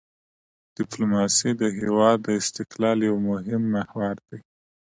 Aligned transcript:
ډیپلوماسي 0.77 1.49
د 1.61 1.63
هېواد 1.79 2.17
د 2.23 2.27
استقلال 2.41 2.97
یو 3.09 3.15
مهم 3.29 3.61
محور 3.75 4.15
دی. 4.27 4.39